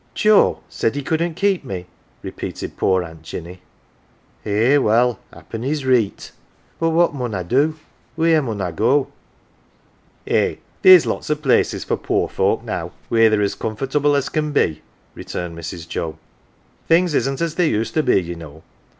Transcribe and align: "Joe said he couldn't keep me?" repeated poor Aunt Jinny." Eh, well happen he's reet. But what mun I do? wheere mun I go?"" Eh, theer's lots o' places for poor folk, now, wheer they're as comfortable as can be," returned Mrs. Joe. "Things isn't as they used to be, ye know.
"Joe 0.15 0.61
said 0.67 0.95
he 0.95 1.03
couldn't 1.03 1.35
keep 1.35 1.63
me?" 1.63 1.85
repeated 2.23 2.75
poor 2.75 3.03
Aunt 3.03 3.21
Jinny." 3.21 3.61
Eh, 4.47 4.77
well 4.77 5.19
happen 5.31 5.61
he's 5.61 5.85
reet. 5.85 6.31
But 6.79 6.89
what 6.89 7.13
mun 7.13 7.35
I 7.35 7.43
do? 7.43 7.75
wheere 8.17 8.41
mun 8.41 8.61
I 8.61 8.71
go?"" 8.71 9.09
Eh, 10.27 10.55
theer's 10.81 11.05
lots 11.05 11.29
o' 11.29 11.35
places 11.35 11.83
for 11.83 11.97
poor 11.97 12.27
folk, 12.27 12.63
now, 12.63 12.93
wheer 13.09 13.29
they're 13.29 13.43
as 13.43 13.53
comfortable 13.53 14.15
as 14.15 14.27
can 14.27 14.51
be," 14.51 14.81
returned 15.13 15.55
Mrs. 15.55 15.87
Joe. 15.87 16.17
"Things 16.87 17.13
isn't 17.13 17.39
as 17.39 17.53
they 17.53 17.69
used 17.69 17.93
to 17.93 18.01
be, 18.01 18.19
ye 18.19 18.33
know. 18.33 18.63